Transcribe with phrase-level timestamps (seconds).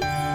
[0.00, 0.31] う